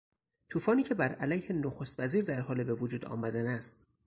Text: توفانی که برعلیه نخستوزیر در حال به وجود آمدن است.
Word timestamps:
توفانی 0.49 0.83
که 0.83 0.93
برعلیه 0.95 1.53
نخستوزیر 1.53 2.23
در 2.23 2.39
حال 2.39 2.63
به 2.63 2.73
وجود 2.73 3.05
آمدن 3.05 3.47
است. 3.47 3.85